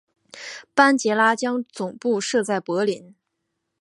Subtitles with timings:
[0.73, 3.13] 班杰拉将总部设在柏林。